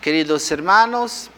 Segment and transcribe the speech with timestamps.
[0.00, 1.30] Queridos hermanos,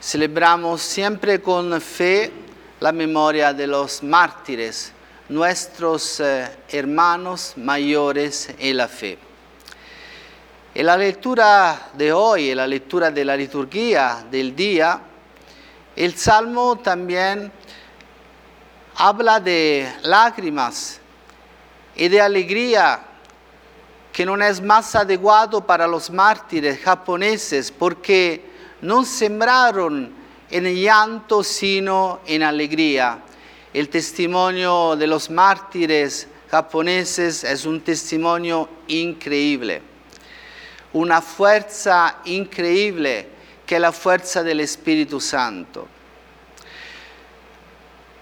[0.00, 2.32] celebramos siempre con fe
[2.80, 4.90] la memoria de los mártires,
[5.28, 9.18] nuestros eh, hermanos mayores en la fe.
[10.74, 15.02] En la lectura de hoy, en la lectura de la liturgia del día,
[15.98, 17.52] el Salmo también
[19.00, 20.98] habla de lágrimas
[21.94, 23.00] y de alegría
[24.12, 28.44] que no es más adecuado para los mártires japoneses porque
[28.80, 30.12] no sembraron
[30.50, 33.20] en llanto sino en alegría.
[33.72, 39.80] El testimonio de los mártires japoneses es un testimonio increíble,
[40.92, 43.28] una fuerza increíble
[43.64, 45.86] que es la fuerza del Espíritu Santo.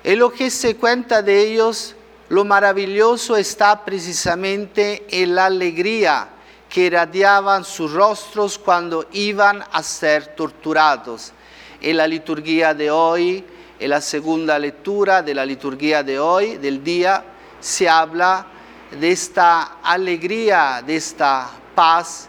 [0.06, 1.96] En lo que se cuenta de ellos,
[2.28, 6.28] lo maravilloso está precisamente en la alegría
[6.68, 11.32] que irradiaban sus rostros cuando iban a ser torturados.
[11.80, 13.44] En la liturgia de hoy,
[13.80, 17.24] en la segunda lectura de la liturgia de hoy, del día,
[17.58, 18.46] se habla
[18.92, 22.28] de esta alegría, de esta paz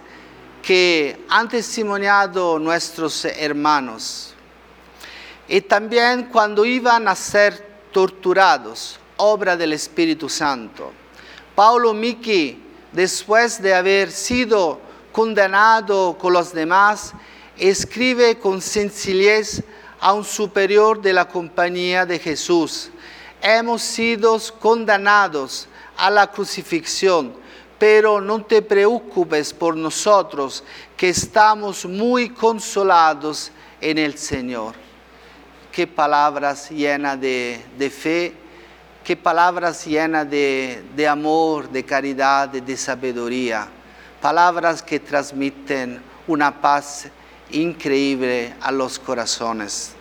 [0.63, 4.33] que han testimoniado nuestros hermanos.
[5.47, 10.91] Y también cuando iban a ser torturados, obra del Espíritu Santo.
[11.55, 14.79] Paulo Miki, después de haber sido
[15.11, 17.13] condenado con los demás,
[17.57, 19.63] escribe con sencillez
[19.99, 22.91] a un superior de la compañía de Jesús.
[23.41, 27.33] Hemos sido condenados a la crucifixión
[27.77, 30.63] pero no te preocupes por nosotros,
[30.95, 34.86] que estamos muy consolados en el Señor.
[35.77, 38.33] Qué palabras llenas de, fe,
[39.03, 43.67] qué palabras llenas de, amor, de caridad, de sabiduría.
[44.19, 47.09] Palabras que transmiten una paz
[47.51, 49.91] increíble a los corazones.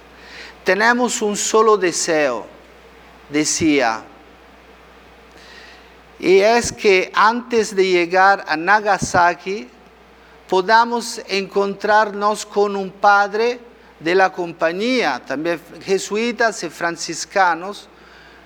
[0.65, 2.47] Tenemos un solo deseo,
[3.29, 4.03] decía
[6.19, 9.69] y es que antes de llegar a Nagasaki
[10.49, 13.61] podamos encontrarnos con un padre
[14.01, 17.89] de la compañía, también jesuitas y franciscanos,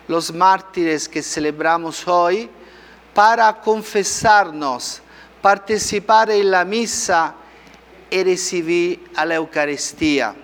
[0.08, 2.48] los mártires que celebramos hoy,
[3.14, 5.02] para confesarnos,
[5.42, 7.34] participar en la misa
[8.10, 10.34] y recibir la Eucaristía.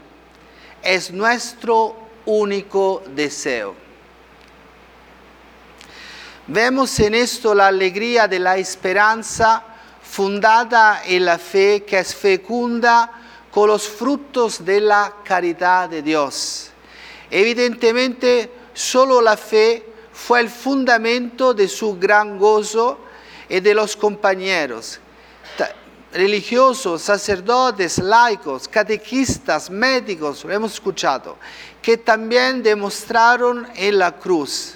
[0.83, 1.97] Es nuestro
[2.27, 3.75] único deseo.
[6.49, 9.65] Vemos en esto la alegría de la esperanza
[10.03, 13.11] fundada en la fe que es fecunda
[13.57, 16.69] con los frutos de la caridad de Dios.
[17.31, 22.99] Evidentemente, solo la fe fue el fundamento de su gran gozo
[23.49, 25.01] y de los compañeros
[26.13, 31.39] religiosos, sacerdotes, laicos, catequistas, médicos, lo hemos escuchado,
[31.81, 34.75] que también demostraron en la cruz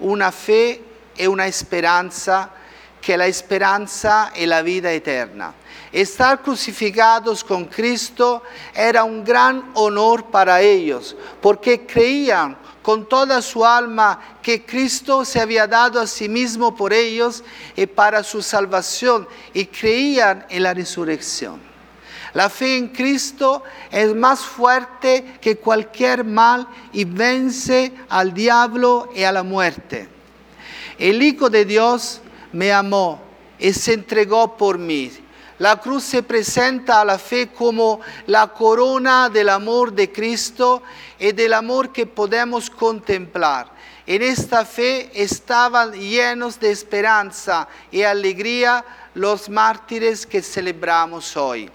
[0.00, 0.82] una fe
[1.14, 2.52] e una esperanza
[3.00, 5.54] que la esperanza e la vida eterna.
[5.92, 8.42] Estar crucificados con Cristo
[8.74, 15.40] era un gran honor para ellos, porque creían con toda su alma que Cristo se
[15.40, 17.44] había dado a sí mismo por ellos
[17.76, 21.68] y para su salvación, y creían en la resurrección.
[22.34, 29.22] La fe en Cristo es más fuerte que cualquier mal y vence al diablo y
[29.22, 30.08] a la muerte.
[30.98, 32.20] El Hijo de Dios
[32.52, 33.20] me amó
[33.58, 35.10] y se entregó por mí.
[35.58, 40.82] La cruz se presenta a la fe como la corona del amor de Cristo
[41.18, 43.72] y del amor que podemos contemplar.
[44.06, 51.68] En esta fe estaban llenos de esperanza y alegría los mártires que celebramos hoy.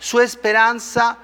[0.00, 1.16] Su esperanza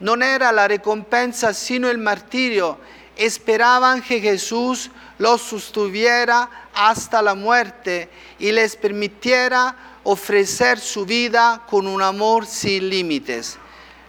[0.00, 2.78] no era la recompensa, sino el martirio.
[3.16, 8.08] Esperaban que Jesús los sostuviera hasta la muerte
[8.38, 13.58] y les permitiera ofrecer su vida con un amor sin límites.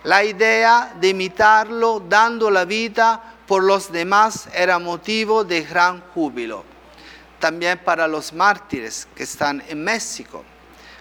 [0.03, 6.63] La idea de imitarlo dando la vida por los demás era motivo de gran júbilo.
[7.39, 10.43] También para los mártires que están en México,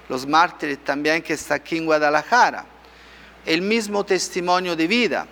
[0.08, 2.66] los mártires también que están aquí en Guadalajara.
[3.46, 5.26] El mismo testimonio de vida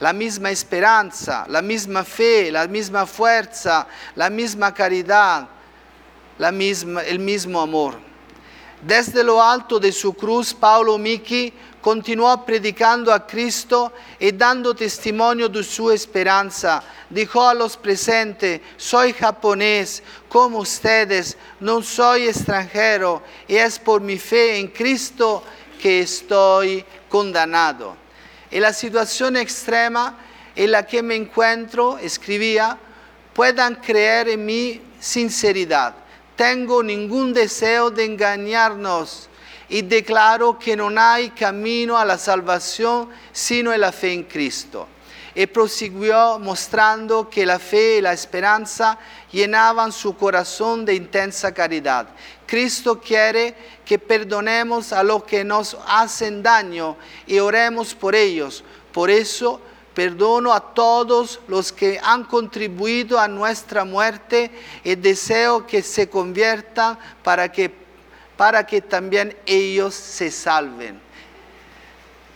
[0.00, 5.48] la misma esperanza, la misma fe, la misma fuerza, la misma caridad,
[6.38, 7.94] la misma, el mismo amor.
[8.82, 15.48] Desde lo alto de su cruz, Paulo Miki continuò predicando a Cristo y dando testimonio
[15.48, 16.82] de su esperanza.
[17.08, 24.18] Dijo a los presentes, soy japonés como ustedes, no soy extranjero y es por mi
[24.18, 25.42] fe en Cristo
[25.80, 28.05] que estoy condenado.
[28.50, 30.18] En la situación extrema
[30.54, 32.78] en la que me encuentro, escribía,
[33.34, 35.94] puedan creer en mi sinceridad.
[36.36, 39.28] Tengo ningún deseo de engañarnos
[39.68, 44.88] y declaro que no hay camino a la salvación sino en la fe en Cristo.
[45.36, 48.98] Y prosiguió mostrando que la fe y la esperanza
[49.30, 52.08] llenaban su corazón de intensa caridad.
[52.46, 53.54] Cristo quiere
[53.84, 56.96] que perdonemos a los que nos hacen daño
[57.28, 58.64] y oremos por ellos.
[58.92, 59.60] Por eso
[59.94, 64.50] perdono a todos los que han contribuido a nuestra muerte
[64.82, 67.86] y deseo que se conviertan para que
[68.36, 71.00] para que también ellos se salven.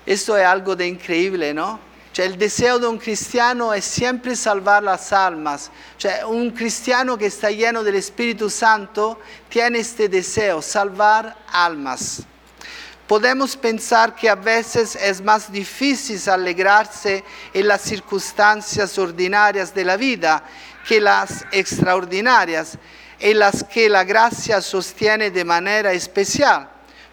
[0.06, 1.89] Esto es algo de increíble, ¿no?
[2.20, 5.70] El deseo de un cristiano es siempre salvar las almas.
[6.28, 9.18] un cristiano que está lleno del Espíritu Santo
[9.48, 12.22] tiene este deseo, salvar almas.
[13.06, 19.96] Podemos pensar que a veces es más difícil alegrarse en las circunstancias ordinarias de la
[19.96, 20.44] vida
[20.86, 22.78] que las extraordinarias
[23.18, 26.70] en las que la gracia sostiene de manera especial,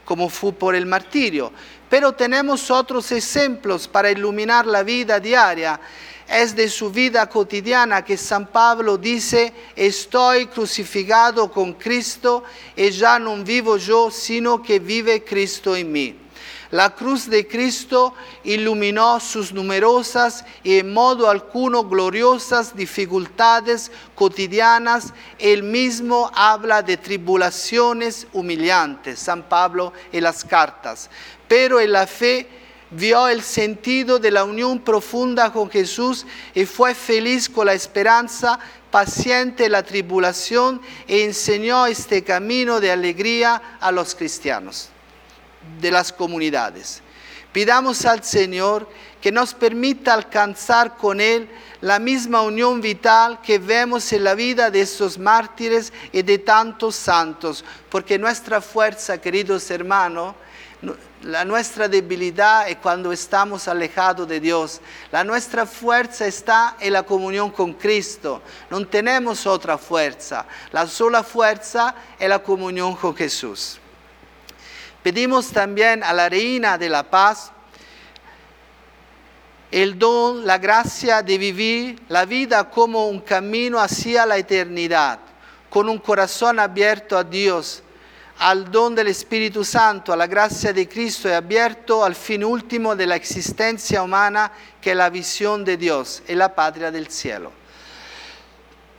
[0.07, 1.51] como fue por el martirio.
[1.89, 5.81] Pero tenemos otros ejemplos para iluminar la vida diaria.
[6.29, 13.19] Es de su vida cotidiana que San Pablo dice, estoy crucificado con Cristo y ya
[13.19, 16.15] no vivo yo, sino que vive Cristo en mí.
[16.71, 25.13] La cruz de Cristo iluminó sus numerosas y en modo alguno gloriosas dificultades cotidianas.
[25.39, 31.09] Él mismo habla de tribulaciones humillantes, San Pablo en las cartas.
[31.47, 32.49] Pero en la fe
[32.91, 38.59] vio el sentido de la unión profunda con Jesús y fue feliz con la esperanza,
[38.91, 44.89] paciente la tribulación e enseñó este camino de alegría a los cristianos
[45.79, 47.01] de las comunidades.
[47.51, 48.87] Pidamos al Señor
[49.21, 51.49] que nos permita alcanzar con Él
[51.81, 56.95] la misma unión vital que vemos en la vida de estos mártires y de tantos
[56.95, 60.35] santos, porque nuestra fuerza, queridos hermanos,
[61.23, 64.79] la nuestra debilidad es cuando estamos alejados de Dios.
[65.11, 68.43] La nuestra fuerza está en la comunión con Cristo.
[68.69, 70.45] No tenemos otra fuerza.
[70.71, 73.79] La sola fuerza es la comunión con Jesús.
[75.07, 77.53] Pedimos también a la Reina de la Paz
[79.71, 85.19] el don, la gracia de vivir la vida como un camino hacia la eternidad,
[85.69, 87.83] con un corazón abierto a Dios,
[88.39, 92.93] al don del Espíritu Santo, a la gracia de Cristo y abierto al fin último
[92.93, 94.51] de la existencia humana,
[94.81, 97.53] que es la visión de Dios y la patria del cielo.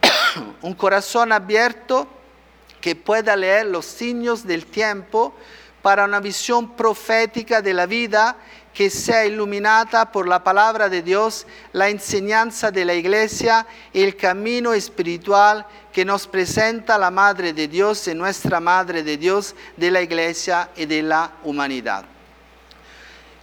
[0.62, 2.08] un corazón abierto
[2.80, 5.34] que pueda leer los signos del tiempo,
[5.82, 8.36] para una visión profética de la vida
[8.74, 14.16] que sea iluminada por la palabra de Dios, la enseñanza de la iglesia y el
[14.16, 19.90] camino espiritual que nos presenta la Madre de Dios y nuestra Madre de Dios de
[19.90, 22.04] la iglesia y de la humanidad.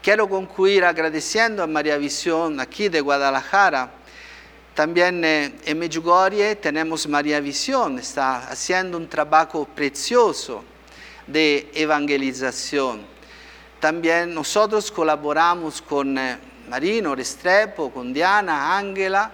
[0.02, 3.92] Quiero concluir agradeciendo a María Visión aquí de Guadalajara.
[4.74, 10.64] También eh, en Medjugorje tenemos María Visión, está haciendo un trabajo precioso
[11.28, 13.02] de evangelización.
[13.80, 16.38] También nosotros colaboramos con eh,
[16.70, 19.32] Marino Restrepo, con Diana, Ángela,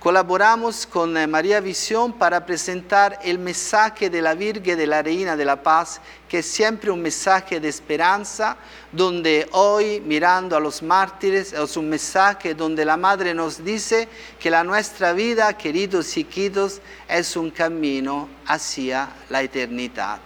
[0.00, 5.36] colaboramos con eh, María Visión para presentar el mensaje de la Virgen de la Reina
[5.36, 8.56] de la Paz, que es siempre un mensaje de esperanza,
[8.92, 14.50] donde hoy mirando a los mártires es un mensaje donde la Madre nos dice que
[14.50, 20.20] la nuestra vida, queridos y queridos, es un camino hacia la eternidad.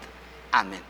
[0.52, 0.89] Amén.